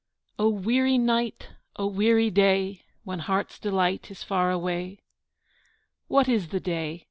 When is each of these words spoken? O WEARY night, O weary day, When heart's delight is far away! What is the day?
O 0.39 0.49
WEARY 0.49 0.97
night, 0.97 1.49
O 1.75 1.85
weary 1.85 2.31
day, 2.31 2.81
When 3.03 3.19
heart's 3.19 3.59
delight 3.59 4.09
is 4.09 4.23
far 4.23 4.49
away! 4.49 4.97
What 6.07 6.27
is 6.27 6.47
the 6.47 6.59
day? 6.59 6.99